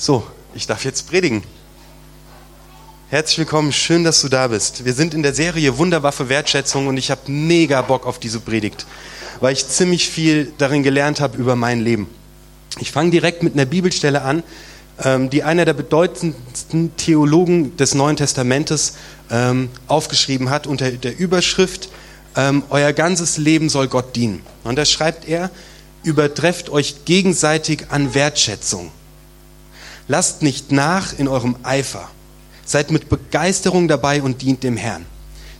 So, 0.00 0.24
ich 0.54 0.68
darf 0.68 0.84
jetzt 0.84 1.10
predigen. 1.10 1.42
Herzlich 3.10 3.38
willkommen, 3.38 3.72
schön, 3.72 4.04
dass 4.04 4.20
du 4.20 4.28
da 4.28 4.46
bist. 4.46 4.84
Wir 4.84 4.92
sind 4.92 5.12
in 5.12 5.24
der 5.24 5.34
Serie 5.34 5.76
Wunderwaffe 5.76 6.28
Wertschätzung 6.28 6.86
und 6.86 6.96
ich 6.98 7.10
habe 7.10 7.22
mega 7.26 7.82
Bock 7.82 8.06
auf 8.06 8.20
diese 8.20 8.38
Predigt, 8.38 8.86
weil 9.40 9.54
ich 9.54 9.66
ziemlich 9.66 10.08
viel 10.08 10.52
darin 10.56 10.84
gelernt 10.84 11.18
habe 11.18 11.36
über 11.36 11.56
mein 11.56 11.80
Leben. 11.80 12.06
Ich 12.78 12.92
fange 12.92 13.10
direkt 13.10 13.42
mit 13.42 13.54
einer 13.54 13.64
Bibelstelle 13.64 14.22
an, 14.22 14.44
ähm, 15.02 15.30
die 15.30 15.42
einer 15.42 15.64
der 15.64 15.74
bedeutendsten 15.74 16.94
Theologen 16.96 17.76
des 17.76 17.96
Neuen 17.96 18.14
Testamentes 18.14 18.94
ähm, 19.32 19.68
aufgeschrieben 19.88 20.48
hat 20.48 20.68
unter 20.68 20.92
der 20.92 21.18
Überschrift 21.18 21.88
ähm, 22.36 22.62
Euer 22.70 22.92
ganzes 22.92 23.36
Leben 23.36 23.68
soll 23.68 23.88
Gott 23.88 24.14
dienen. 24.14 24.44
Und 24.62 24.76
da 24.76 24.84
schreibt 24.84 25.26
er, 25.26 25.50
übertrefft 26.04 26.70
euch 26.70 27.04
gegenseitig 27.04 27.86
an 27.88 28.14
Wertschätzung. 28.14 28.92
Lasst 30.08 30.42
nicht 30.42 30.72
nach 30.72 31.18
in 31.18 31.28
eurem 31.28 31.56
Eifer. 31.62 32.08
Seid 32.64 32.90
mit 32.90 33.08
Begeisterung 33.08 33.88
dabei 33.88 34.22
und 34.22 34.42
dient 34.42 34.62
dem 34.62 34.76
Herrn. 34.76 35.06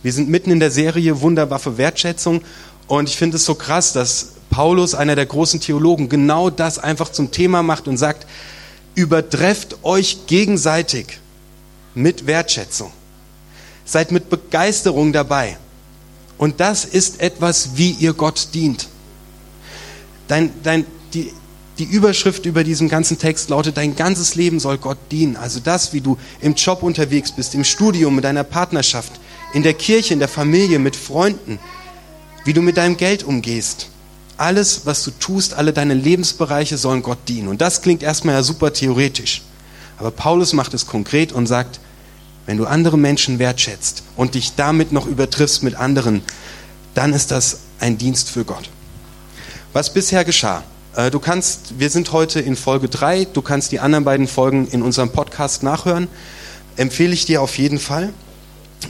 Wir 0.02 0.12
sind 0.12 0.28
mitten 0.28 0.50
in 0.50 0.60
der 0.60 0.70
Serie 0.70 1.20
Wunderwaffe 1.20 1.76
Wertschätzung 1.76 2.42
und 2.86 3.08
ich 3.08 3.16
finde 3.16 3.36
es 3.36 3.44
so 3.44 3.54
krass, 3.54 3.92
dass 3.92 4.32
Paulus, 4.50 4.94
einer 4.94 5.14
der 5.14 5.26
großen 5.26 5.60
Theologen, 5.60 6.08
genau 6.08 6.50
das 6.50 6.78
einfach 6.78 7.12
zum 7.12 7.30
Thema 7.30 7.62
macht 7.62 7.86
und 7.86 7.98
sagt, 7.98 8.26
übertrefft 8.94 9.78
euch 9.82 10.26
gegenseitig 10.26 11.20
mit 11.94 12.26
Wertschätzung. 12.26 12.90
Seid 13.84 14.10
mit 14.10 14.30
Begeisterung 14.30 15.12
dabei. 15.12 15.56
Und 16.38 16.60
das 16.60 16.84
ist 16.84 17.20
etwas, 17.20 17.70
wie 17.74 17.90
ihr 17.90 18.14
Gott 18.14 18.48
dient. 18.54 18.88
Dein, 20.28 20.52
dein, 20.62 20.86
die, 21.12 21.32
die 21.78 21.84
Überschrift 21.84 22.44
über 22.46 22.64
diesem 22.64 22.88
ganzen 22.88 23.18
Text 23.18 23.50
lautet, 23.50 23.76
dein 23.76 23.94
ganzes 23.94 24.34
Leben 24.34 24.58
soll 24.58 24.78
Gott 24.78 24.98
dienen. 25.10 25.36
Also 25.36 25.60
das, 25.60 25.92
wie 25.92 26.00
du 26.00 26.18
im 26.40 26.54
Job 26.54 26.82
unterwegs 26.82 27.30
bist, 27.32 27.54
im 27.54 27.64
Studium, 27.64 28.16
mit 28.16 28.24
deiner 28.24 28.44
Partnerschaft, 28.44 29.12
in 29.52 29.62
der 29.62 29.74
Kirche, 29.74 30.12
in 30.12 30.18
der 30.18 30.28
Familie, 30.28 30.78
mit 30.78 30.96
Freunden, 30.96 31.58
wie 32.44 32.52
du 32.52 32.62
mit 32.62 32.76
deinem 32.76 32.96
Geld 32.96 33.22
umgehst. 33.22 33.88
Alles, 34.36 34.82
was 34.84 35.04
du 35.04 35.10
tust, 35.12 35.54
alle 35.54 35.72
deine 35.72 35.94
Lebensbereiche 35.94 36.78
sollen 36.78 37.02
Gott 37.02 37.18
dienen. 37.28 37.48
Und 37.48 37.60
das 37.60 37.82
klingt 37.82 38.02
erstmal 38.02 38.34
ja 38.34 38.42
super 38.42 38.72
theoretisch. 38.72 39.42
Aber 39.98 40.10
Paulus 40.10 40.52
macht 40.52 40.74
es 40.74 40.86
konkret 40.86 41.32
und 41.32 41.46
sagt, 41.46 41.80
wenn 42.46 42.56
du 42.56 42.66
andere 42.66 42.96
Menschen 42.96 43.38
wertschätzt 43.38 44.02
und 44.16 44.34
dich 44.34 44.54
damit 44.54 44.92
noch 44.92 45.06
übertriffst 45.06 45.62
mit 45.62 45.74
anderen, 45.74 46.22
dann 46.94 47.12
ist 47.12 47.30
das 47.30 47.60
ein 47.78 47.98
Dienst 47.98 48.30
für 48.30 48.44
Gott. 48.44 48.70
Was 49.72 49.92
bisher 49.92 50.24
geschah, 50.24 50.62
du 50.98 51.20
kannst, 51.20 51.78
wir 51.78 51.90
sind 51.90 52.10
heute 52.12 52.40
in 52.40 52.56
Folge 52.56 52.88
3, 52.88 53.26
du 53.32 53.40
kannst 53.40 53.70
die 53.70 53.78
anderen 53.78 54.04
beiden 54.04 54.26
Folgen 54.26 54.66
in 54.66 54.82
unserem 54.82 55.10
Podcast 55.10 55.62
nachhören. 55.62 56.08
Empfehle 56.76 57.12
ich 57.12 57.24
dir 57.24 57.40
auf 57.40 57.56
jeden 57.56 57.78
Fall. 57.78 58.12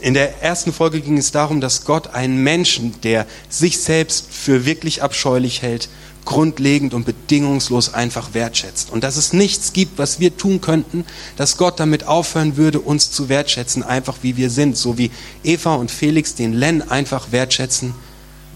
In 0.01 0.15
der 0.15 0.43
ersten 0.43 0.73
Folge 0.73 1.03
ging 1.03 1.19
es 1.19 1.33
darum, 1.33 1.61
dass 1.61 1.85
Gott 1.85 2.15
einen 2.15 2.43
Menschen, 2.43 2.99
der 3.03 3.27
sich 3.51 3.81
selbst 3.81 4.27
für 4.31 4.65
wirklich 4.65 5.03
abscheulich 5.03 5.61
hält, 5.61 5.91
grundlegend 6.25 6.95
und 6.95 7.05
bedingungslos 7.05 7.93
einfach 7.93 8.33
wertschätzt. 8.33 8.91
Und 8.91 9.05
dass 9.05 9.17
es 9.17 9.35
nichts 9.35 9.75
gibt, 9.75 9.99
was 9.99 10.19
wir 10.19 10.35
tun 10.35 10.63
könnten, 10.63 11.05
dass 11.37 11.59
Gott 11.59 11.79
damit 11.79 12.05
aufhören 12.05 12.57
würde, 12.57 12.81
uns 12.81 13.11
zu 13.11 13.29
wertschätzen, 13.29 13.83
einfach 13.83 14.17
wie 14.23 14.39
wir 14.39 14.49
sind. 14.49 14.79
So 14.79 14.97
wie 14.97 15.11
Eva 15.45 15.75
und 15.75 15.91
Felix 15.91 16.35
den 16.35 16.55
Len 16.55 16.89
einfach 16.89 17.33
wertschätzen, 17.33 17.95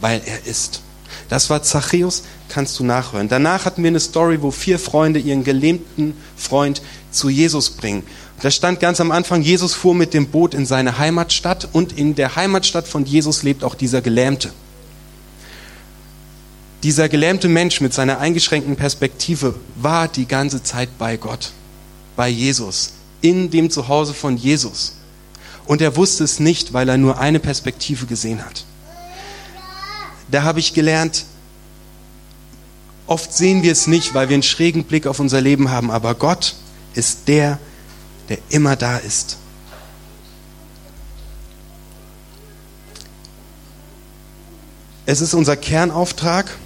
weil 0.00 0.23
er 0.25 0.47
ist. 0.47 0.80
Das 1.29 1.51
war 1.51 1.63
Zachäus, 1.63 2.23
kannst 2.49 2.79
du 2.79 2.85
nachhören. 2.85 3.29
Danach 3.29 3.65
hatten 3.65 3.83
wir 3.83 3.89
eine 3.89 4.01
Story, 4.01 4.43
wo 4.43 4.51
vier 4.51 4.79
Freunde 4.79 5.19
ihren 5.19 5.45
gelähmten 5.45 6.15
Freund 6.37 6.83
zu 7.11 7.29
Jesus 7.29 7.71
bringen. 7.71 8.03
Da 8.41 8.51
stand 8.51 8.81
ganz 8.81 9.01
am 9.01 9.13
Anfang, 9.13 9.43
Jesus 9.43 9.75
fuhr 9.75 9.95
mit 9.95 10.15
dem 10.15 10.27
Boot 10.29 10.53
in 10.53 10.67
seine 10.67 10.99
Heimatstadt 10.99 11.69
und 11.73 11.97
in 11.97 12.15
der 12.15 12.37
Heimatstadt 12.37 12.89
von 12.89 13.05
Jesus 13.05 13.42
lebt 13.42 13.64
auch 13.64 13.75
dieser 13.75 14.03
Gelähmte. 14.03 14.53
Dieser 16.83 17.09
gelähmte 17.09 17.48
Mensch 17.48 17.81
mit 17.81 17.95
seiner 17.95 18.19
eingeschränkten 18.19 18.75
Perspektive 18.75 19.55
war 19.77 20.09
die 20.09 20.27
ganze 20.27 20.63
Zeit 20.65 20.98
bei 20.98 21.17
Gott, 21.17 21.53
bei 22.17 22.29
Jesus, 22.29 22.95
in 23.20 23.51
dem 23.51 23.70
Zuhause 23.70 24.13
von 24.13 24.36
Jesus. 24.36 24.97
Und 25.65 25.81
er 25.81 25.97
wusste 25.97 26.25
es 26.25 26.41
nicht, 26.41 26.73
weil 26.73 26.89
er 26.89 26.98
nur 26.98 27.20
eine 27.20 27.39
Perspektive 27.39 28.07
gesehen 28.07 28.45
hat 28.45 28.65
da 30.33 30.45
habe 30.45 30.61
ich 30.61 30.73
gelernt, 30.73 31.27
oft 33.07 33.33
sehen 33.33 33.63
wir 33.63 33.70
es 33.70 33.87
nicht, 33.87 34.15
weil 34.15 34.31
wir 34.31 34.35
einen 34.35 34.43
schrägen 34.43 34.85
Blick 34.85 35.07
auf 35.07 35.20
unser 35.20 35.41
Leben 35.41 35.70
haben, 35.70 35.91
aber 35.91 36.15
Gott 36.15 36.57
ist 36.95 37.29
der, 37.29 37.59
der 38.31 38.39
immer 38.48 38.75
da 38.75 38.97
ist. 38.97 39.37
Es 45.05 45.21
ist 45.21 45.35
unser 45.35 45.57
Kernauftrag, 45.57 46.57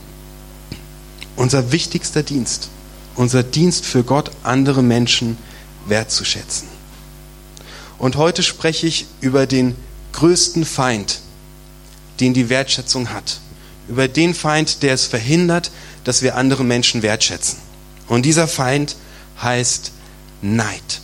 unser 1.34 1.72
wichtigster 1.72 2.22
Dienst, 2.22 2.68
unser 3.16 3.42
Dienst 3.42 3.84
für 3.84 4.04
Gott, 4.04 4.30
andere 4.44 4.82
Menschen 4.82 5.38
wertzuschätzen. 5.86 6.68
Und 7.98 8.16
heute 8.16 8.44
spreche 8.44 8.86
ich 8.86 9.06
über 9.20 9.46
den 9.46 9.74
größten 10.12 10.64
Feind, 10.64 11.20
den 12.20 12.32
die 12.32 12.48
Wertschätzung 12.48 13.12
hat 13.12 13.40
über 13.88 14.08
den 14.08 14.34
Feind, 14.34 14.82
der 14.82 14.94
es 14.94 15.06
verhindert, 15.06 15.70
dass 16.04 16.22
wir 16.22 16.36
andere 16.36 16.64
Menschen 16.64 17.02
wertschätzen. 17.02 17.58
Und 18.08 18.22
dieser 18.22 18.48
Feind 18.48 18.96
heißt 19.42 19.92
Neid. 20.42 21.00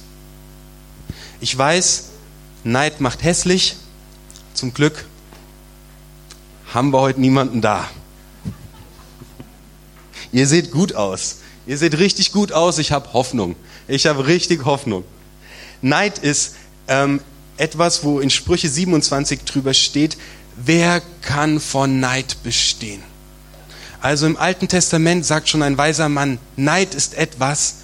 Ich 1.40 1.56
weiß, 1.56 2.10
Neid 2.64 3.00
macht 3.00 3.22
hässlich. 3.22 3.76
Zum 4.54 4.72
Glück 4.72 5.06
haben 6.72 6.92
wir 6.92 7.00
heute 7.00 7.20
niemanden 7.20 7.60
da. 7.60 7.88
Ihr 10.30 10.46
seht 10.46 10.70
gut 10.70 10.94
aus. 10.94 11.38
Ihr 11.66 11.78
seht 11.78 11.98
richtig 11.98 12.32
gut 12.32 12.52
aus. 12.52 12.78
Ich 12.78 12.92
habe 12.92 13.12
Hoffnung. 13.12 13.56
Ich 13.88 14.06
habe 14.06 14.26
richtig 14.26 14.64
Hoffnung. 14.64 15.04
Neid 15.82 16.18
ist 16.18 16.54
ähm, 16.88 17.20
etwas, 17.56 18.04
wo 18.04 18.20
in 18.20 18.30
Sprüche 18.30 18.68
27 18.68 19.42
drüber 19.44 19.74
steht, 19.74 20.16
wer 20.56 21.02
kann 21.22 21.60
von 21.60 22.00
Neid 22.00 22.42
bestehen? 22.42 23.02
Also 24.00 24.26
im 24.26 24.36
Alten 24.36 24.68
Testament 24.68 25.24
sagt 25.24 25.48
schon 25.48 25.62
ein 25.62 25.78
weiser 25.78 26.08
Mann, 26.08 26.38
Neid 26.56 26.94
ist 26.94 27.14
etwas, 27.14 27.76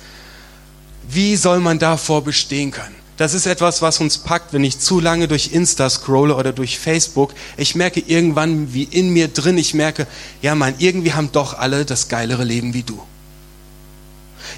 wie 1.08 1.36
soll 1.36 1.60
man 1.60 1.78
davor 1.78 2.22
bestehen 2.24 2.70
können? 2.70 2.96
Das 3.16 3.34
ist 3.34 3.46
etwas, 3.46 3.82
was 3.82 4.00
uns 4.00 4.18
packt, 4.18 4.52
wenn 4.52 4.62
ich 4.62 4.78
zu 4.78 5.00
lange 5.00 5.26
durch 5.26 5.52
Insta 5.52 5.90
scrolle 5.90 6.36
oder 6.36 6.52
durch 6.52 6.78
Facebook. 6.78 7.34
Ich 7.56 7.74
merke 7.74 8.00
irgendwann, 8.00 8.72
wie 8.72 8.84
in 8.84 9.10
mir 9.10 9.26
drin, 9.26 9.58
ich 9.58 9.74
merke, 9.74 10.06
ja 10.40 10.54
man, 10.54 10.74
irgendwie 10.78 11.12
haben 11.12 11.32
doch 11.32 11.58
alle 11.58 11.84
das 11.84 12.08
geilere 12.08 12.44
Leben 12.44 12.74
wie 12.74 12.84
du. 12.84 13.00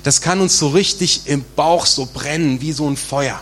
Das 0.03 0.21
kann 0.21 0.41
uns 0.41 0.59
so 0.59 0.69
richtig 0.69 1.23
im 1.27 1.45
Bauch 1.57 1.87
so 1.87 2.07
brennen, 2.13 2.61
wie 2.61 2.73
so 2.73 2.89
ein 2.89 2.99
Feuer. 2.99 3.41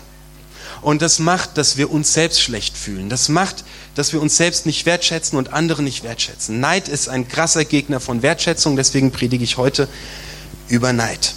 Und 0.81 1.03
das 1.03 1.19
macht, 1.19 1.59
dass 1.59 1.77
wir 1.77 1.91
uns 1.91 2.13
selbst 2.13 2.41
schlecht 2.41 2.77
fühlen. 2.77 3.09
Das 3.09 3.29
macht, 3.29 3.65
dass 3.95 4.13
wir 4.13 4.21
uns 4.21 4.37
selbst 4.37 4.67
nicht 4.67 4.87
wertschätzen 4.87 5.39
und 5.39 5.53
andere 5.53 5.83
nicht 5.83 6.05
wertschätzen. 6.05 6.61
Neid 6.61 6.89
ist 6.89 7.09
ein 7.09 7.29
krasser 7.29 7.65
Gegner 7.65 8.01
von 8.01 8.23
Wertschätzung, 8.23 8.77
deswegen 8.77 9.11
predige 9.11 9.45
ich 9.45 9.57
heute 9.57 9.89
über 10.69 10.93
Neid. 10.93 11.35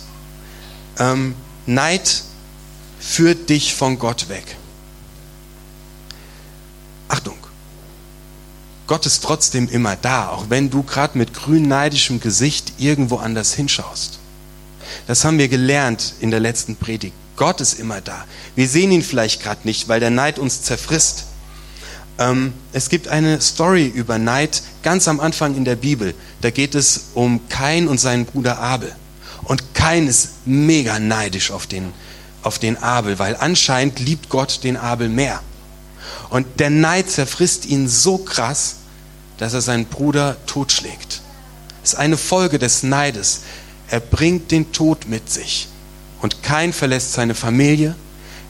Ähm, 0.99 1.35
Neid 1.65 2.23
führt 2.99 3.49
dich 3.49 3.73
von 3.73 3.97
Gott 3.97 4.29
weg. 4.29 4.57
Achtung, 7.07 7.37
Gott 8.87 9.05
ist 9.05 9.23
trotzdem 9.23 9.67
immer 9.69 9.95
da, 9.95 10.29
auch 10.29 10.49
wenn 10.49 10.69
du 10.69 10.83
gerade 10.83 11.17
mit 11.17 11.33
grün 11.33 11.67
neidischem 11.67 12.19
Gesicht 12.19 12.73
irgendwo 12.77 13.17
anders 13.17 13.53
hinschaust. 13.53 14.19
Das 15.07 15.23
haben 15.23 15.37
wir 15.37 15.47
gelernt 15.47 16.13
in 16.19 16.31
der 16.31 16.39
letzten 16.39 16.75
Predigt. 16.75 17.15
Gott 17.41 17.59
ist 17.59 17.79
immer 17.79 18.01
da. 18.01 18.25
Wir 18.53 18.67
sehen 18.67 18.91
ihn 18.91 19.01
vielleicht 19.01 19.41
gerade 19.41 19.61
nicht, 19.63 19.87
weil 19.87 19.99
der 19.99 20.11
Neid 20.11 20.37
uns 20.37 20.61
zerfrisst. 20.61 21.23
Ähm, 22.19 22.53
es 22.71 22.87
gibt 22.87 23.07
eine 23.07 23.41
Story 23.41 23.87
über 23.87 24.19
Neid 24.19 24.61
ganz 24.83 25.07
am 25.07 25.19
Anfang 25.19 25.55
in 25.57 25.65
der 25.65 25.75
Bibel. 25.75 26.13
Da 26.41 26.51
geht 26.51 26.75
es 26.75 27.05
um 27.15 27.49
Kain 27.49 27.87
und 27.87 27.99
seinen 27.99 28.25
Bruder 28.25 28.59
Abel. 28.59 28.93
Und 29.41 29.73
Kain 29.73 30.05
ist 30.05 30.45
mega 30.45 30.99
neidisch 30.99 31.49
auf 31.49 31.65
den, 31.65 31.93
auf 32.43 32.59
den 32.59 32.77
Abel, 32.77 33.17
weil 33.17 33.35
anscheinend 33.35 33.97
liebt 33.97 34.29
Gott 34.29 34.63
den 34.63 34.77
Abel 34.77 35.09
mehr. 35.09 35.41
Und 36.29 36.59
der 36.59 36.69
Neid 36.69 37.09
zerfrisst 37.09 37.65
ihn 37.65 37.87
so 37.87 38.19
krass, 38.19 38.75
dass 39.39 39.55
er 39.55 39.61
seinen 39.61 39.85
Bruder 39.87 40.37
totschlägt. 40.45 41.21
Das 41.81 41.93
ist 41.93 41.97
eine 41.97 42.17
Folge 42.17 42.59
des 42.59 42.83
Neides. 42.83 43.41
Er 43.87 43.99
bringt 43.99 44.51
den 44.51 44.71
Tod 44.71 45.07
mit 45.07 45.31
sich. 45.31 45.70
Und 46.21 46.43
kein 46.43 46.71
verlässt 46.71 47.13
seine 47.13 47.35
Familie, 47.35 47.95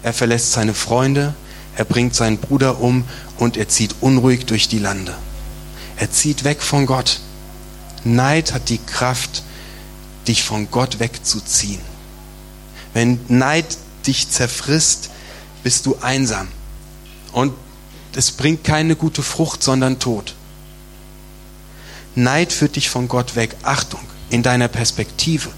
er 0.03 0.13
verlässt 0.13 0.51
seine 0.51 0.73
Freunde, 0.73 1.33
er 1.75 1.85
bringt 1.85 2.15
seinen 2.15 2.37
Bruder 2.37 2.81
um 2.81 3.05
und 3.37 3.57
er 3.57 3.69
zieht 3.69 3.95
unruhig 4.01 4.45
durch 4.45 4.67
die 4.67 4.79
Lande. 4.79 5.15
Er 5.97 6.11
zieht 6.11 6.43
weg 6.43 6.61
von 6.61 6.85
Gott. 6.85 7.21
Neid 8.03 8.53
hat 8.53 8.69
die 8.69 8.79
Kraft, 8.79 9.43
dich 10.27 10.43
von 10.43 10.69
Gott 10.69 10.99
wegzuziehen. 10.99 11.81
Wenn 12.93 13.19
Neid 13.29 13.65
dich 14.05 14.29
zerfrisst, 14.29 15.09
bist 15.63 15.85
du 15.85 15.97
einsam. 16.01 16.47
Und 17.31 17.53
es 18.15 18.31
bringt 18.31 18.63
keine 18.63 18.95
gute 18.95 19.23
Frucht, 19.23 19.63
sondern 19.63 19.99
Tod. 19.99 20.35
Neid 22.15 22.51
führt 22.51 22.75
dich 22.75 22.89
von 22.89 23.07
Gott 23.07 23.35
weg. 23.35 23.55
Achtung, 23.63 24.01
in 24.29 24.43
deiner 24.43 24.67
Perspektive. 24.67 25.49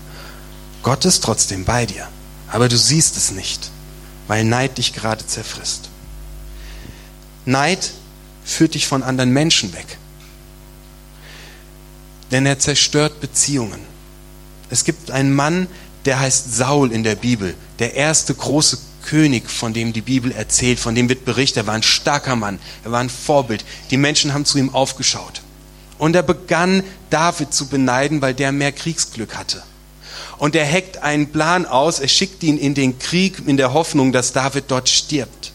Gott 0.83 1.06
ist 1.06 1.24
trotzdem 1.24 1.63
bei 1.63 1.85
dir, 1.85 2.07
aber 2.50 2.68
du 2.69 2.77
siehst 2.77 3.15
es 3.15 3.31
nicht, 3.31 3.71
weil 4.27 4.44
Neid 4.44 4.77
dich 4.77 4.94
gerade 4.94 5.25
zerfrisst. 5.25 5.89
Neid 7.45 7.91
führt 8.44 8.75
dich 8.75 8.85
von 8.85 9.01
anderen 9.01 9.31
Menschen 9.31 9.74
weg, 9.74 9.97
denn 12.31 12.45
er 12.45 12.59
zerstört 12.59 13.21
Beziehungen. 13.21 13.80
Es 14.69 14.83
gibt 14.83 15.09
einen 15.09 15.33
Mann, 15.33 15.68
der 16.03 16.19
heißt 16.19 16.53
Saul 16.53 16.91
in 16.91 17.03
der 17.03 17.15
Bibel, 17.15 17.56
der 17.80 17.94
erste 17.94 18.35
große 18.35 18.77
König, 19.03 19.50
von 19.50 19.74
dem 19.74 19.94
die 19.94 20.01
Bibel 20.01 20.31
erzählt, 20.31 20.80
von 20.80 20.95
dem 20.95 21.07
wird 21.07 21.25
berichtet, 21.25 21.63
er 21.63 21.68
war 21.68 21.75
ein 21.75 21.83
starker 21.83 22.35
Mann, 22.35 22.59
er 22.83 22.91
war 22.91 23.00
ein 23.00 23.09
Vorbild. 23.09 23.63
Die 23.89 23.97
Menschen 23.97 24.33
haben 24.33 24.45
zu 24.45 24.57
ihm 24.57 24.74
aufgeschaut. 24.74 25.41
Und 25.97 26.15
er 26.15 26.24
begann 26.24 26.83
David 27.09 27.53
zu 27.53 27.68
beneiden, 27.68 28.21
weil 28.21 28.33
der 28.33 28.51
mehr 28.51 28.71
Kriegsglück 28.71 29.35
hatte. 29.35 29.63
Und 30.38 30.56
er 30.56 30.65
heckt 30.65 31.04
einen 31.04 31.31
Plan 31.31 31.65
aus, 31.65 32.00
er 32.00 32.07
schickt 32.07 32.44
ihn 32.44 32.57
in 32.57 32.74
den 32.74 33.00
Krieg 33.00 33.42
in 33.45 33.57
der 33.57 33.74
Hoffnung, 33.74 34.12
dass 34.12 34.33
David 34.33 34.65
dort 34.68 34.89
stirbt. 34.89 35.51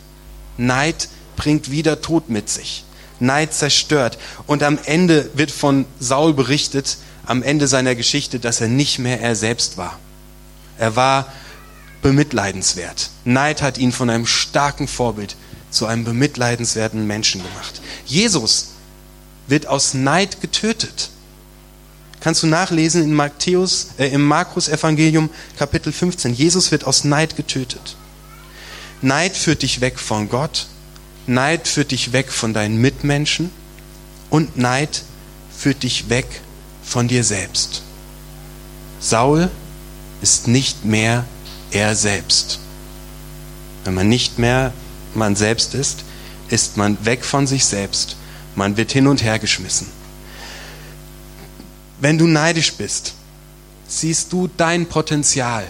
Neid 0.57 1.09
bringt 1.37 1.71
wieder 1.71 2.01
Tod 2.01 2.29
mit 2.29 2.49
sich. 2.49 2.85
Neid 3.21 3.55
zerstört. 3.55 4.19
Und 4.47 4.63
am 4.63 4.79
Ende 4.85 5.31
wird 5.35 5.51
von 5.51 5.87
Saul 6.01 6.35
berichtet, 6.35 6.99
am 7.27 7.43
Ende 7.43 7.69
seiner 7.69 7.95
Geschichte, 7.95 8.41
dass 8.41 8.61
er 8.61 8.69
nicht 8.69 8.99
mehr 8.99 9.21
er 9.21 9.35
selbst 9.37 9.77
war. 9.77 9.99
Er 10.79 10.97
war 10.97 11.33
bemitleidenswert. 12.03 13.11
Neid 13.25 13.61
hat 13.63 13.79
ihn 13.79 13.93
von 13.93 14.09
einem 14.09 14.27
starken 14.27 14.89
Vorbild 14.89 15.37
zu 15.71 15.87
einem 15.87 16.05
bemitleidenswerten 16.05 17.07
Menschen 17.07 17.43
gemacht. 17.43 17.81
Jesus 18.07 18.71
wird 19.47 19.67
aus 19.67 19.95
Neid 19.95 20.41
getötet. 20.41 21.11
Kannst 22.21 22.43
du 22.43 22.47
nachlesen 22.47 23.05
in 23.05 23.15
Matthäus, 23.15 23.89
äh, 23.99 24.09
im 24.09 24.25
Markus 24.25 24.69
Evangelium 24.69 25.31
Kapitel 25.57 25.93
15. 25.93 26.35
Jesus 26.35 26.71
wird 26.73 26.85
aus 26.85 27.05
Neid 27.05 27.37
getötet. 27.37 27.97
Neid 29.03 29.37
führt 29.37 29.63
dich 29.63 29.81
weg 29.81 30.01
von 30.01 30.29
Gott. 30.29 30.67
Neid 31.27 31.69
führt 31.69 31.93
dich 31.93 32.13
weg 32.13 32.33
von 32.33 32.53
deinen 32.53 32.81
Mitmenschen. 32.81 33.51
Und 34.31 34.57
Neid 34.57 35.05
führt 35.57 35.85
dich 35.85 36.09
weg 36.09 36.27
von 36.83 37.07
dir 37.07 37.23
selbst. 37.23 37.83
Saul 39.01 39.51
ist 40.21 40.49
nicht 40.49 40.85
mehr 40.85 41.25
er 41.71 41.95
selbst. 41.95 42.59
Wenn 43.85 43.95
man 43.95 44.09
nicht 44.09 44.39
mehr 44.39 44.73
man 45.15 45.37
selbst 45.37 45.75
ist, 45.75 46.01
ist 46.49 46.77
man 46.77 47.05
weg 47.05 47.25
von 47.25 47.47
sich 47.47 47.65
selbst. 47.65 48.17
Man 48.57 48.77
wird 48.77 48.91
hin 48.91 49.07
und 49.07 49.23
her 49.23 49.39
geschmissen. 49.39 49.87
Wenn 52.01 52.19
du 52.19 52.27
neidisch 52.27 52.75
bist, 52.75 53.15
siehst 53.89 54.33
du 54.33 54.49
dein 54.57 54.87
Potenzial 54.87 55.67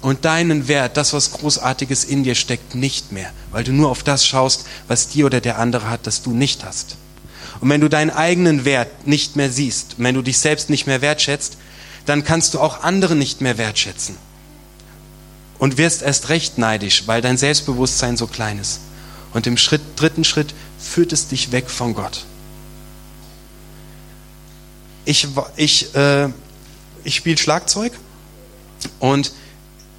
und 0.00 0.24
deinen 0.24 0.68
Wert, 0.68 0.96
das, 0.96 1.12
was 1.12 1.32
Großartiges 1.32 2.04
in 2.04 2.24
dir 2.24 2.34
steckt, 2.34 2.74
nicht 2.74 3.12
mehr, 3.12 3.30
weil 3.52 3.64
du 3.64 3.72
nur 3.72 3.90
auf 3.90 4.02
das 4.02 4.26
schaust, 4.26 4.66
was 4.88 5.08
dir 5.08 5.26
oder 5.26 5.40
der 5.40 5.58
andere 5.58 5.88
hat, 5.88 6.06
das 6.06 6.22
du 6.22 6.32
nicht 6.32 6.64
hast. 6.64 6.96
Und 7.60 7.70
wenn 7.70 7.80
du 7.80 7.88
deinen 7.88 8.10
eigenen 8.10 8.64
Wert 8.64 9.06
nicht 9.06 9.36
mehr 9.36 9.50
siehst, 9.50 9.94
wenn 9.98 10.14
du 10.14 10.22
dich 10.22 10.38
selbst 10.38 10.70
nicht 10.70 10.86
mehr 10.86 11.00
wertschätzt, 11.00 11.56
dann 12.04 12.24
kannst 12.24 12.54
du 12.54 12.60
auch 12.60 12.82
andere 12.82 13.14
nicht 13.14 13.40
mehr 13.40 13.56
wertschätzen 13.56 14.16
und 15.58 15.78
wirst 15.78 16.02
erst 16.02 16.28
recht 16.28 16.58
neidisch, 16.58 17.04
weil 17.06 17.22
dein 17.22 17.38
Selbstbewusstsein 17.38 18.16
so 18.16 18.26
klein 18.26 18.58
ist. 18.58 18.80
Und 19.32 19.46
im 19.46 19.56
Schritt, 19.56 19.80
dritten 19.96 20.24
Schritt 20.24 20.54
führt 20.78 21.12
es 21.12 21.28
dich 21.28 21.52
weg 21.52 21.70
von 21.70 21.94
Gott. 21.94 22.26
Ich, 25.04 25.28
ich, 25.56 25.94
äh, 25.94 26.28
ich 27.04 27.14
spiele 27.16 27.36
Schlagzeug 27.36 27.92
und 28.98 29.32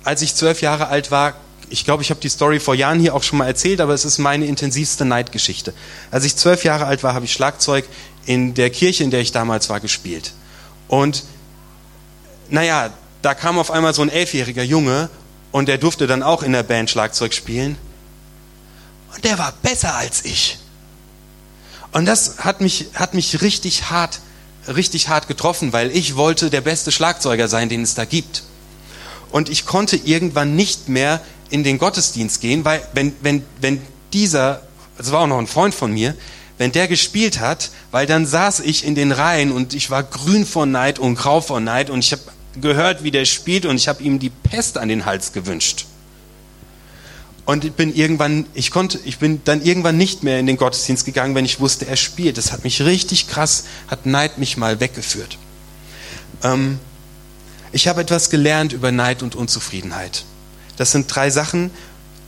als 0.04 0.22
ich 0.22 0.36
zwölf 0.36 0.62
Jahre 0.62 0.88
alt 0.88 1.12
war, 1.12 1.36
ich 1.70 1.84
glaube, 1.84 2.04
ich 2.04 2.10
habe 2.12 2.20
die 2.20 2.30
Story 2.30 2.60
vor 2.60 2.76
Jahren 2.76 3.00
hier 3.00 3.16
auch 3.16 3.24
schon 3.24 3.40
mal 3.40 3.48
erzählt, 3.48 3.82
aber 3.82 3.94
es 3.94 4.06
ist 4.06 4.20
meine 4.20 4.46
intensivste 4.46 5.04
Neidgeschichte. 5.06 5.74
Als 6.12 6.24
ich 6.24 6.36
zwölf 6.36 6.64
Jahre 6.64 6.86
alt 6.86 7.04
war, 7.04 7.14
habe 7.14 7.26
ich 7.26 7.34
Schlagzeug 7.34 7.86
in 8.26 8.54
der 8.54 8.70
Kirche, 8.70 9.04
in 9.04 9.12
der 9.12 9.22
ich 9.22 9.32
damals 9.32 9.70
war, 9.70 9.80
gespielt. 9.80 10.34
Und 10.88 11.24
naja, 12.50 12.92
da 13.22 13.34
kam 13.34 13.58
auf 13.58 13.72
einmal 13.72 13.94
so 13.94 14.04
ein 14.04 14.10
elfjähriger 14.10 14.64
Junge 14.64 15.10
und 15.52 15.68
der 15.68 15.78
durfte 15.78 16.06
dann 16.06 16.22
auch 16.22 16.44
in 16.44 16.52
der 16.52 16.64
Band 16.64 16.90
Schlagzeug 16.90 17.34
spielen. 17.34 17.78
Und 19.16 19.24
der 19.24 19.40
war 19.40 19.54
besser 19.64 19.96
als 19.96 20.26
ich. 20.26 20.60
Und 21.92 22.06
das 22.06 22.40
hat 22.40 22.62
mich, 22.62 22.90
hat 22.94 23.14
mich 23.14 23.42
richtig 23.42 23.90
hart, 23.90 24.20
richtig 24.68 25.10
hart 25.10 25.28
getroffen, 25.28 25.74
weil 25.74 25.96
ich 25.96 26.16
wollte 26.16 26.50
der 26.50 26.62
beste 26.62 26.92
Schlagzeuger 26.92 27.48
sein, 27.48 27.70
den 27.70 27.82
es 27.82 27.96
da 27.96 28.06
gibt. 28.06 28.44
Und 29.32 29.50
ich 29.50 29.66
konnte 29.66 29.98
irgendwann 29.98 30.56
nicht 30.56 30.90
mehr 30.90 31.22
in 31.50 31.64
den 31.64 31.78
Gottesdienst 31.78 32.42
gehen, 32.42 32.66
weil 32.66 32.82
wenn, 32.94 33.14
wenn, 33.22 33.44
wenn 33.62 33.82
dieser, 34.14 34.62
das 34.98 35.12
war 35.12 35.22
auch 35.22 35.28
noch 35.28 35.40
ein 35.40 35.48
Freund 35.48 35.76
von 35.76 35.92
mir, 35.92 36.16
wenn 36.58 36.72
der 36.72 36.88
gespielt 36.88 37.40
hat, 37.40 37.70
weil 37.92 38.06
dann 38.06 38.26
saß 38.26 38.62
ich 38.62 38.86
in 38.86 38.96
den 38.96 39.12
Reihen 39.12 39.52
und 39.52 39.74
ich 39.74 39.90
war 39.90 40.04
grün 40.04 40.46
vor 40.46 40.66
Neid 40.66 41.00
und 41.00 41.16
grau 41.16 41.42
vor 41.42 41.60
Neid 41.60 41.90
und 41.90 42.00
ich 42.00 42.14
habe 42.14 42.22
gehört, 42.62 43.04
wie 43.04 43.12
der 43.12 43.26
spielt 43.26 43.66
und 43.66 43.76
ich 43.76 43.88
habe 43.88 44.02
ihm 44.02 44.20
die 44.20 44.30
Pest 44.30 44.78
an 44.78 44.88
den 44.88 45.06
Hals 45.06 45.34
gewünscht. 45.34 45.86
Und 47.46 47.64
ich 47.64 47.74
bin 47.74 47.94
irgendwann, 47.94 48.48
ich 48.54 48.72
konnte, 48.72 49.00
ich 49.06 49.20
bin 49.20 49.42
dann 49.46 49.64
irgendwann 49.64 49.98
nicht 49.98 50.24
mehr 50.24 50.40
in 50.40 50.48
den 50.48 50.58
Gottesdienst 50.58 51.06
gegangen, 51.06 51.36
wenn 51.36 51.46
ich 51.46 51.60
wusste, 51.60 51.88
er 51.88 51.96
spielt. 51.96 52.38
Das 52.38 52.52
hat 52.52 52.64
mich 52.64 52.82
richtig 52.82 53.28
krass, 53.28 53.66
hat 53.88 54.06
Neid 54.06 54.38
mich 54.40 54.58
mal 54.58 54.80
weggeführt. 54.80 55.38
Ähm, 56.44 56.80
ich 57.72 57.88
habe 57.88 58.02
etwas 58.02 58.30
gelernt 58.30 58.74
über 58.74 58.92
Neid 58.92 59.22
und 59.22 59.36
Unzufriedenheit. 59.36 60.26
Das 60.78 60.92
sind 60.92 61.14
drei 61.14 61.30
Sachen, 61.30 61.70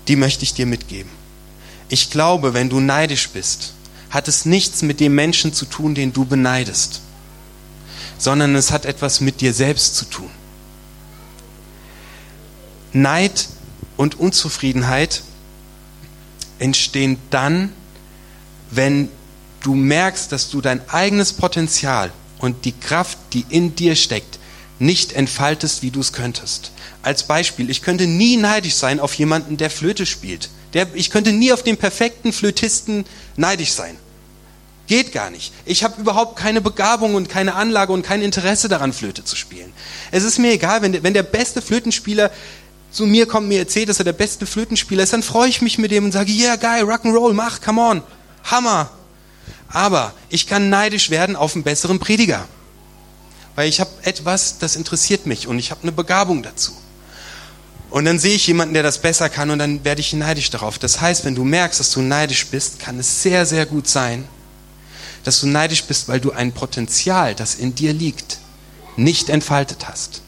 die 0.08 0.16
möchte 0.16 0.44
ich 0.44 0.54
dir 0.54 0.68
mitgeben. 0.68 1.12
Ich 1.90 2.12
glaube, 2.12 2.54
wenn 2.54 2.70
du 2.70 2.80
neidisch 2.80 3.30
bist, 3.30 3.74
hat 4.10 4.28
es 4.28 4.46
nichts 4.46 4.84
mit 4.84 5.00
dem 5.00 5.16
Menschen 5.16 5.52
zu 5.52 5.66
tun, 5.66 5.96
den 5.96 6.14
du 6.14 6.26
beneidest 6.26 7.02
sondern 8.18 8.56
es 8.56 8.72
hat 8.72 8.86
etwas 8.86 9.22
mit 9.22 9.42
dir 9.42 9.54
selbst 9.54 9.96
zu 9.96 10.06
tun. 10.06 10.30
Neid 12.94 13.48
und 13.98 14.20
Unzufriedenheit 14.20 15.24
entstehen 16.60 17.18
dann, 17.30 17.74
wenn 18.72 19.10
du 19.62 19.76
merkst, 19.76 20.32
dass 20.32 20.50
du 20.50 20.62
dein 20.62 20.88
eigenes 20.90 21.34
Potenzial 21.34 22.12
und 22.40 22.66
die 22.66 22.74
Kraft, 22.74 23.18
die 23.34 23.46
in 23.50 23.76
dir 23.76 23.96
steckt, 23.96 24.40
nicht 24.80 25.14
entfaltest, 25.14 25.82
wie 25.82 25.92
du 25.92 26.00
es 26.00 26.14
könntest. 26.14 26.72
Als 27.02 27.24
Beispiel, 27.24 27.70
ich 27.70 27.82
könnte 27.82 28.06
nie 28.06 28.38
neidisch 28.38 28.76
sein 28.76 29.00
auf 29.00 29.14
jemanden, 29.16 29.58
der 29.58 29.70
Flöte 29.70 30.06
spielt. 30.06 30.50
Der, 30.74 30.88
ich 30.94 31.10
könnte 31.10 31.32
nie 31.32 31.52
auf 31.52 31.64
den 31.64 31.78
perfekten 31.78 32.32
Flötisten 32.32 33.06
neidisch 33.36 33.72
sein. 33.72 33.98
Geht 34.86 35.12
gar 35.12 35.30
nicht. 35.30 35.52
Ich 35.66 35.84
habe 35.84 36.00
überhaupt 36.00 36.38
keine 36.38 36.62
Begabung 36.62 37.16
und 37.16 37.28
keine 37.28 37.56
Anlage 37.56 37.92
und 37.92 38.04
kein 38.04 38.22
Interesse 38.22 38.70
daran, 38.70 38.94
Flöte 38.94 39.24
zu 39.24 39.36
spielen. 39.36 39.74
Es 40.12 40.24
ist 40.24 40.38
mir 40.38 40.52
egal, 40.52 40.82
wenn 40.82 40.94
der, 40.94 41.04
wenn 41.04 41.14
der 41.14 41.24
beste 41.24 41.62
Flötenspieler 41.62 42.32
zu 42.92 43.06
mir 43.06 43.28
kommt, 43.28 43.48
mir 43.48 43.60
erzählt, 43.60 43.90
dass 43.90 44.00
er 44.00 44.06
der 44.06 44.14
beste 44.14 44.46
Flötenspieler 44.46 45.04
ist, 45.04 45.14
dann 45.14 45.24
freue 45.24 45.50
ich 45.50 45.62
mich 45.62 45.78
mit 45.78 45.92
dem 45.92 46.06
und 46.06 46.12
sage, 46.12 46.32
yeah, 46.32 46.56
geil, 46.56 46.84
Rock'n'Roll, 46.84 47.34
mach, 47.34 47.62
come 47.62 47.82
on, 47.82 48.04
Hammer. 48.44 48.90
Aber 49.70 50.14
ich 50.30 50.48
kann 50.48 50.70
neidisch 50.70 51.10
werden 51.10 51.36
auf 51.36 51.56
einen 51.56 51.64
besseren 51.64 52.00
Prediger. 52.00 52.48
Weil 53.56 53.70
ich 53.70 53.80
habe 53.80 53.90
etwas, 54.04 54.60
das 54.60 54.76
interessiert 54.76 55.26
mich 55.26 55.48
und 55.48 55.60
ich 55.60 55.72
habe 55.72 55.82
eine 55.84 55.92
Begabung 55.92 56.44
dazu. 56.44 56.72
Und 57.90 58.06
dann 58.06 58.20
sehe 58.20 58.36
ich 58.36 58.48
jemanden, 58.48 58.74
der 58.74 58.84
das 58.84 59.02
besser 59.02 59.30
kann 59.30 59.50
und 59.50 59.60
dann 59.60 59.84
werde 59.84 60.02
ich 60.02 60.14
neidisch 60.14 60.50
darauf. 60.50 60.78
Das 60.78 61.00
heißt, 61.02 61.26
wenn 61.26 61.36
du 61.36 61.44
merkst, 61.44 61.80
dass 61.80 61.92
du 61.92 62.02
neidisch 62.02 62.48
bist, 62.48 62.80
kann 62.80 63.00
es 63.00 63.24
sehr, 63.24 63.46
sehr 63.46 63.66
gut 63.66 63.88
sein, 63.88 64.26
dass 65.24 65.40
du 65.40 65.48
neidisch 65.48 65.84
bist, 65.86 66.08
weil 66.08 66.20
du 66.20 66.32
ein 66.32 66.52
Potenzial, 66.52 67.34
das 67.34 67.56
in 67.56 67.76
dir 67.76 67.94
liegt, 67.94 68.40
nicht 68.98 69.30
entfaltet 69.30 69.88
hast. 69.88 70.22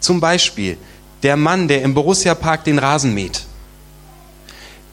Zum 0.00 0.20
Beispiel 0.20 0.78
der 1.22 1.36
Mann, 1.36 1.68
der 1.68 1.82
im 1.82 1.94
Borussia 1.94 2.34
Park 2.34 2.64
den 2.64 2.78
Rasen 2.78 3.14
mäht. 3.14 3.44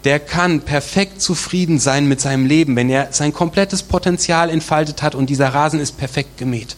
Der 0.04 0.20
kann 0.20 0.62
perfekt 0.62 1.22
zufrieden 1.22 1.80
sein 1.80 2.08
mit 2.08 2.22
seinem 2.22 2.46
Leben, 2.46 2.76
wenn 2.76 2.90
er 2.90 3.12
sein 3.12 3.34
komplettes 3.34 3.84
Potenzial 3.84 4.50
entfaltet 4.50 5.02
hat 5.02 5.16
und 5.16 5.30
dieser 5.30 5.50
Rasen 5.50 5.80
ist 5.80 5.98
perfekt 5.98 6.38
gemäht. 6.38 6.76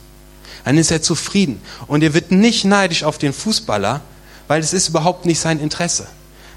Dann 0.63 0.77
ist 0.77 0.91
er 0.91 1.01
zufrieden 1.01 1.61
und 1.87 2.03
er 2.03 2.13
wird 2.13 2.31
nicht 2.31 2.65
neidisch 2.65 3.03
auf 3.03 3.17
den 3.17 3.33
Fußballer, 3.33 4.01
weil 4.47 4.61
es 4.61 4.73
ist 4.73 4.89
überhaupt 4.89 5.25
nicht 5.25 5.39
sein 5.39 5.59
Interesse. 5.59 6.07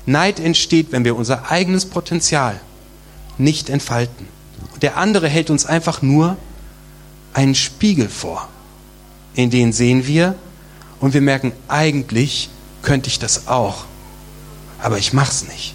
Neid 0.07 0.41
entsteht, 0.41 0.93
wenn 0.93 1.05
wir 1.05 1.17
unser 1.17 1.51
eigenes 1.51 1.87
Potenzial 1.87 2.61
nicht 3.39 3.69
entfalten. 3.69 4.29
Der 4.83 4.97
andere 4.97 5.29
hält 5.29 5.51
uns 5.51 5.67
einfach 5.67 6.03
nur 6.03 6.37
einen 7.33 7.55
Spiegel 7.55 8.09
vor. 8.09 8.49
In 9.35 9.51
den 9.51 9.73
sehen 9.73 10.07
wir 10.07 10.35
und 11.01 11.15
wir 11.15 11.21
merken, 11.21 11.53
eigentlich 11.69 12.51
könnte 12.83 13.09
ich 13.09 13.19
das 13.19 13.47
auch. 13.49 13.85
Aber 14.79 14.99
ich 14.99 15.13
mach's 15.13 15.45
nicht. 15.45 15.75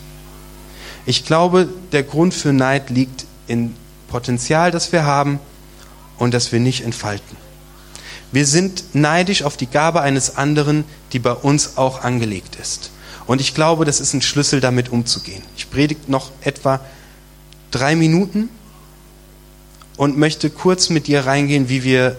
Ich 1.05 1.25
glaube, 1.25 1.67
der 1.91 2.03
Grund 2.03 2.33
für 2.33 2.51
Neid 2.51 2.89
liegt 2.89 3.25
in 3.47 3.75
Potenzial, 4.07 4.71
das 4.71 4.91
wir 4.91 5.05
haben 5.05 5.39
und 6.17 6.33
das 6.33 6.51
wir 6.51 6.59
nicht 6.59 6.83
entfalten. 6.83 7.37
Wir 8.31 8.45
sind 8.45 8.95
neidisch 8.95 9.43
auf 9.43 9.55
die 9.55 9.67
Gabe 9.67 10.01
eines 10.01 10.35
anderen, 10.35 10.83
die 11.13 11.19
bei 11.19 11.33
uns 11.33 11.77
auch 11.77 12.03
angelegt 12.03 12.55
ist. 12.55 12.91
Und 13.27 13.41
ich 13.41 13.53
glaube, 13.53 13.85
das 13.85 13.99
ist 13.99 14.13
ein 14.13 14.21
Schlüssel, 14.21 14.59
damit 14.61 14.89
umzugehen. 14.89 15.43
Ich 15.57 15.69
predige 15.69 16.01
noch 16.07 16.31
etwa 16.41 16.79
drei 17.71 17.95
Minuten 17.95 18.49
und 19.97 20.17
möchte 20.17 20.49
kurz 20.49 20.89
mit 20.89 21.07
dir 21.07 21.25
reingehen, 21.25 21.69
wie 21.69 21.83
wir 21.83 22.17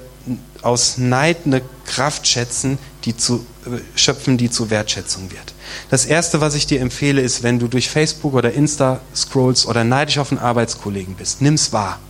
aus 0.63 0.99
Neid 0.99 1.39
eine 1.45 1.63
Kraft 1.85 2.27
schätzen, 2.27 2.79
die 3.07 3.17
zu 3.17 3.47
schöpfen, 3.95 4.37
die 4.37 4.51
zu 4.51 4.69
Wertschätzung 4.69 5.31
wird. 5.31 5.55
Das 5.91 6.05
erste, 6.05 6.41
was 6.41 6.55
ich 6.55 6.67
dir 6.67 6.81
empfehle, 6.81 7.23
ist, 7.23 7.45
wenn 7.45 7.61
du 7.61 7.69
durch 7.69 7.89
Facebook 7.89 8.35
oder 8.35 8.53
Insta 8.53 9.01
scrollst 9.15 9.67
oder 9.67 9.85
neidisch 9.85 10.19
auf 10.19 10.33
einen 10.33 10.41
Arbeitskollegen 10.41 11.15
bist, 11.15 11.41
nimm's 11.41 11.73
wahr. 11.73 12.01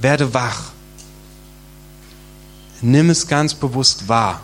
Werde 0.00 0.34
wach. 0.34 0.72
Nimm 2.82 3.10
es 3.10 3.26
ganz 3.28 3.54
bewusst 3.54 4.08
wahr 4.08 4.42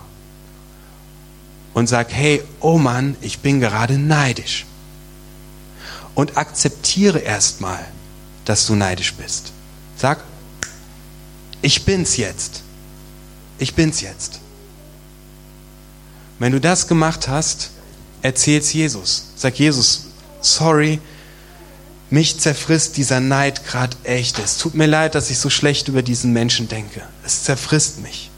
und 1.74 1.88
sag, 1.88 2.12
hey, 2.12 2.42
oh 2.60 2.78
Mann, 2.78 3.16
ich 3.20 3.40
bin 3.40 3.60
gerade 3.60 3.98
neidisch. 3.98 4.64
Und 6.14 6.36
akzeptiere 6.36 7.18
erstmal, 7.18 7.84
dass 8.44 8.66
du 8.66 8.74
neidisch 8.74 9.14
bist. 9.14 9.52
Sag, 9.96 10.22
ich 11.62 11.84
bin's 11.84 12.16
jetzt. 12.16 12.62
Ich 13.62 13.74
bin's 13.74 14.00
jetzt. 14.00 14.40
Wenn 16.40 16.50
du 16.50 16.60
das 16.60 16.88
gemacht 16.88 17.28
hast, 17.28 17.70
erzähl's 18.20 18.72
Jesus. 18.72 19.26
Sag 19.36 19.56
Jesus, 19.56 20.06
sorry, 20.40 21.00
mich 22.10 22.40
zerfrisst 22.40 22.96
dieser 22.96 23.20
Neid 23.20 23.64
gerade 23.64 23.96
echt. 24.02 24.40
Es 24.40 24.58
tut 24.58 24.74
mir 24.74 24.86
leid, 24.86 25.14
dass 25.14 25.30
ich 25.30 25.38
so 25.38 25.48
schlecht 25.48 25.86
über 25.86 26.02
diesen 26.02 26.32
Menschen 26.32 26.66
denke. 26.66 27.02
Es 27.24 27.44
zerfrisst 27.44 28.00
mich. 28.00 28.32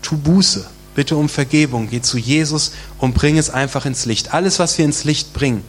Tu 0.00 0.16
Buße, 0.16 0.66
bitte 0.94 1.14
um 1.14 1.28
Vergebung, 1.28 1.90
geh 1.90 2.00
zu 2.00 2.16
Jesus 2.16 2.72
und 2.96 3.14
bring 3.14 3.36
es 3.36 3.50
einfach 3.50 3.84
ins 3.84 4.06
Licht. 4.06 4.32
Alles, 4.32 4.58
was 4.58 4.78
wir 4.78 4.86
ins 4.86 5.04
Licht 5.04 5.34
bringen, 5.34 5.62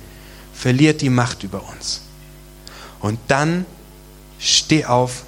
verliert 0.53 1.01
die 1.01 1.09
Macht 1.09 1.43
über 1.43 1.67
uns. 1.67 2.03
Und 3.01 3.19
dann 3.27 3.65
steh 4.39 4.85
auf 4.85 5.23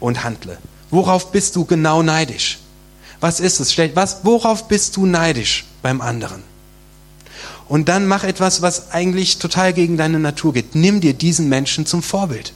und 0.00 0.22
handle. 0.22 0.58
Worauf 0.94 1.32
bist 1.32 1.56
du 1.56 1.64
genau 1.64 2.04
neidisch? 2.04 2.60
Was 3.18 3.40
ist 3.40 3.58
es? 3.58 3.76
Was, 3.96 4.18
worauf 4.22 4.68
bist 4.68 4.96
du 4.96 5.06
neidisch 5.06 5.64
beim 5.82 6.00
anderen? 6.00 6.44
Und 7.66 7.88
dann 7.88 8.06
mach 8.06 8.22
etwas, 8.22 8.62
was 8.62 8.92
eigentlich 8.92 9.38
total 9.38 9.72
gegen 9.72 9.96
deine 9.96 10.20
Natur 10.20 10.52
geht. 10.52 10.76
Nimm 10.76 11.00
dir 11.00 11.12
diesen 11.12 11.48
Menschen 11.48 11.84
zum 11.84 12.00
Vorbild. 12.00 12.52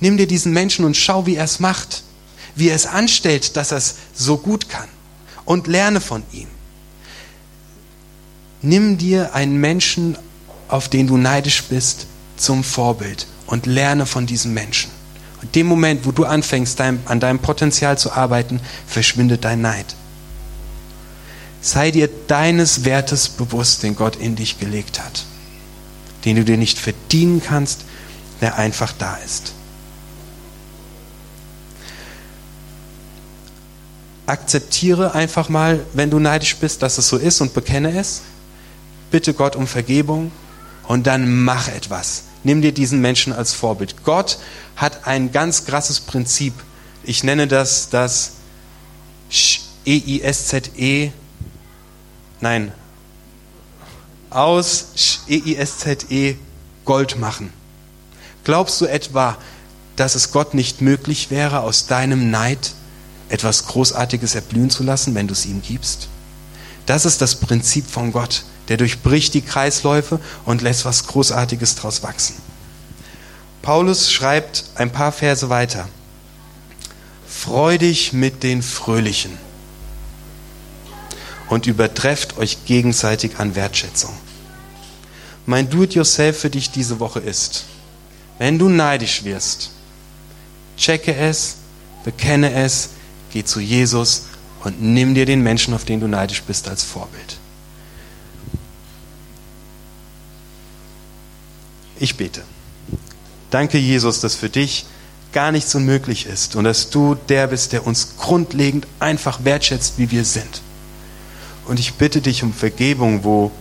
Nimm 0.00 0.16
dir 0.16 0.26
diesen 0.26 0.52
Menschen 0.52 0.84
und 0.84 0.96
schau, 0.96 1.26
wie 1.26 1.36
er 1.36 1.44
es 1.44 1.60
macht, 1.60 2.02
wie 2.56 2.70
er 2.70 2.74
es 2.74 2.86
anstellt, 2.86 3.56
dass 3.56 3.70
er 3.70 3.78
es 3.78 3.94
so 4.12 4.36
gut 4.36 4.68
kann. 4.68 4.88
Und 5.44 5.68
lerne 5.68 6.00
von 6.00 6.24
ihm. 6.32 6.48
Nimm 8.62 8.98
dir 8.98 9.32
einen 9.36 9.58
Menschen, 9.58 10.18
auf 10.66 10.88
den 10.88 11.06
du 11.06 11.16
neidisch 11.16 11.62
bist, 11.62 12.06
zum 12.36 12.64
Vorbild 12.64 13.28
und 13.46 13.66
lerne 13.66 14.06
von 14.06 14.26
diesem 14.26 14.54
Menschen. 14.54 15.01
Dem 15.54 15.66
Moment, 15.66 16.06
wo 16.06 16.12
du 16.12 16.24
anfängst, 16.24 16.78
dein, 16.78 17.00
an 17.06 17.20
deinem 17.20 17.40
Potenzial 17.40 17.98
zu 17.98 18.12
arbeiten, 18.12 18.60
verschwindet 18.86 19.44
dein 19.44 19.60
Neid. 19.60 19.96
Sei 21.60 21.90
dir 21.90 22.08
deines 22.26 22.84
Wertes 22.84 23.28
bewusst, 23.28 23.82
den 23.82 23.96
Gott 23.96 24.16
in 24.16 24.36
dich 24.36 24.58
gelegt 24.58 25.00
hat, 25.00 25.24
den 26.24 26.36
du 26.36 26.44
dir 26.44 26.56
nicht 26.56 26.78
verdienen 26.78 27.42
kannst, 27.42 27.84
der 28.40 28.56
einfach 28.56 28.92
da 28.92 29.16
ist. 29.24 29.52
Akzeptiere 34.26 35.14
einfach 35.14 35.48
mal, 35.48 35.80
wenn 35.92 36.10
du 36.10 36.18
neidisch 36.18 36.56
bist, 36.56 36.82
dass 36.82 36.98
es 36.98 37.08
so 37.08 37.16
ist 37.16 37.40
und 37.40 37.54
bekenne 37.54 37.98
es. 37.98 38.22
Bitte 39.10 39.34
Gott 39.34 39.56
um 39.56 39.66
Vergebung 39.66 40.32
und 40.86 41.06
dann 41.06 41.42
mach 41.44 41.68
etwas. 41.68 42.24
Nimm 42.44 42.62
dir 42.62 42.72
diesen 42.72 43.00
Menschen 43.00 43.32
als 43.32 43.52
Vorbild. 43.52 44.04
Gott 44.04 44.38
hat 44.76 45.06
ein 45.06 45.32
ganz 45.32 45.64
krasses 45.64 46.00
Prinzip. 46.00 46.54
Ich 47.04 47.22
nenne 47.22 47.46
das 47.46 47.88
das 47.88 48.32
E-I-S-Z-E. 49.84 51.06
-E. 51.06 51.12
Nein. 52.40 52.72
Aus 54.30 54.86
E-I-S-Z-E 55.28 56.32
-E 56.32 56.36
Gold 56.84 57.18
machen. 57.18 57.52
Glaubst 58.44 58.80
du 58.80 58.86
etwa, 58.86 59.36
dass 59.96 60.14
es 60.14 60.32
Gott 60.32 60.54
nicht 60.54 60.80
möglich 60.80 61.30
wäre, 61.30 61.60
aus 61.60 61.86
deinem 61.86 62.30
Neid 62.30 62.74
etwas 63.28 63.66
Großartiges 63.66 64.34
erblühen 64.34 64.70
zu 64.70 64.82
lassen, 64.82 65.14
wenn 65.14 65.28
du 65.28 65.32
es 65.32 65.46
ihm 65.46 65.62
gibst? 65.62 66.08
Das 66.86 67.04
ist 67.04 67.20
das 67.20 67.36
Prinzip 67.36 67.88
von 67.88 68.10
Gott. 68.10 68.44
Der 68.72 68.78
durchbricht 68.78 69.34
die 69.34 69.42
Kreisläufe 69.42 70.18
und 70.46 70.62
lässt 70.62 70.86
was 70.86 71.06
Großartiges 71.06 71.74
daraus 71.74 72.02
wachsen. 72.02 72.36
Paulus 73.60 74.10
schreibt 74.10 74.64
ein 74.76 74.90
paar 74.90 75.12
Verse 75.12 75.50
weiter. 75.50 75.86
Freu 77.28 77.76
dich 77.76 78.14
mit 78.14 78.42
den 78.42 78.62
Fröhlichen 78.62 79.36
und 81.50 81.66
übertrefft 81.66 82.38
euch 82.38 82.64
gegenseitig 82.64 83.36
an 83.36 83.56
Wertschätzung. 83.56 84.14
Mein 85.44 85.68
Do-it-yourself 85.68 86.40
für 86.40 86.48
dich 86.48 86.70
diese 86.70 86.98
Woche 86.98 87.20
ist, 87.20 87.66
wenn 88.38 88.58
du 88.58 88.70
neidisch 88.70 89.22
wirst, 89.24 89.72
checke 90.78 91.14
es, 91.14 91.56
bekenne 92.04 92.54
es, 92.54 92.88
geh 93.34 93.44
zu 93.44 93.60
Jesus 93.60 94.28
und 94.64 94.80
nimm 94.80 95.14
dir 95.14 95.26
den 95.26 95.42
Menschen, 95.42 95.74
auf 95.74 95.84
den 95.84 96.00
du 96.00 96.08
neidisch 96.08 96.42
bist, 96.42 96.68
als 96.68 96.82
Vorbild. 96.82 97.36
Ich 102.02 102.16
bete. 102.16 102.42
Danke, 103.50 103.78
Jesus, 103.78 104.18
dass 104.18 104.34
für 104.34 104.48
dich 104.48 104.86
gar 105.32 105.52
nichts 105.52 105.72
unmöglich 105.76 106.26
ist 106.26 106.56
und 106.56 106.64
dass 106.64 106.90
du 106.90 107.14
der 107.14 107.46
bist, 107.46 107.72
der 107.72 107.86
uns 107.86 108.16
grundlegend 108.16 108.88
einfach 108.98 109.44
wertschätzt, 109.44 109.98
wie 109.98 110.10
wir 110.10 110.24
sind. 110.24 110.62
Und 111.64 111.78
ich 111.78 111.94
bitte 111.94 112.20
dich 112.20 112.42
um 112.42 112.52
Vergebung, 112.52 113.22
wo 113.22 113.52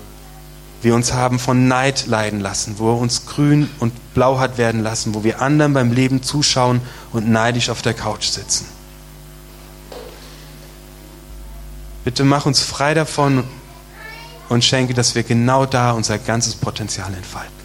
wir 0.82 0.96
uns 0.96 1.14
haben 1.14 1.38
von 1.38 1.68
Neid 1.68 2.08
leiden 2.08 2.40
lassen, 2.40 2.80
wo 2.80 2.90
er 2.90 2.98
uns 2.98 3.28
grün 3.28 3.70
und 3.78 3.94
blau 4.16 4.40
hat 4.40 4.58
werden 4.58 4.82
lassen, 4.82 5.14
wo 5.14 5.24
wir 5.24 5.40
anderen 5.40 5.74
beim 5.74 5.92
Leben 5.92 6.24
zuschauen 6.24 6.82
und 7.14 7.30
neidisch 7.30 7.70
auf 7.70 7.84
der 7.84 7.94
Couch 7.94 8.26
sitzen. 8.26 8.66
Bitte 12.04 12.24
mach 12.24 12.48
uns 12.48 12.62
frei 12.62 12.96
davon 12.96 13.44
und 14.50 14.64
schenke, 14.64 14.96
dass 14.96 15.14
wir 15.14 15.22
genau 15.22 15.68
da 15.68 15.92
unser 15.92 16.18
ganzes 16.18 16.56
Potenzial 16.56 17.14
entfalten. 17.14 17.61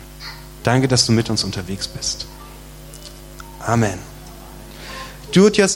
Danke, 0.66 0.88
dass 0.88 1.06
du 1.06 1.12
mit 1.12 1.30
uns 1.30 1.44
unterwegs 1.44 1.87
bist. 1.87 2.26
Amen. 3.61 4.00
Do 5.32 5.46
it 5.46 5.56
yourself. 5.56 5.64